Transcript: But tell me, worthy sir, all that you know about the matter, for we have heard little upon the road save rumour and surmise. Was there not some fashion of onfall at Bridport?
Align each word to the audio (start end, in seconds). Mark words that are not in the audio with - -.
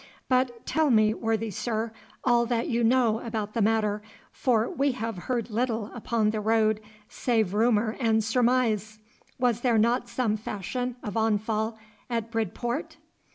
But 0.27 0.65
tell 0.65 0.89
me, 0.89 1.13
worthy 1.13 1.51
sir, 1.51 1.91
all 2.23 2.47
that 2.47 2.67
you 2.67 2.83
know 2.83 3.19
about 3.19 3.53
the 3.53 3.61
matter, 3.61 4.01
for 4.31 4.67
we 4.67 4.93
have 4.93 5.15
heard 5.29 5.51
little 5.51 5.91
upon 5.93 6.31
the 6.31 6.41
road 6.41 6.81
save 7.07 7.53
rumour 7.53 7.95
and 7.99 8.23
surmise. 8.23 8.97
Was 9.37 9.61
there 9.61 9.77
not 9.77 10.09
some 10.09 10.37
fashion 10.37 10.95
of 11.03 11.13
onfall 11.15 11.77
at 12.09 12.31
Bridport? 12.31 12.97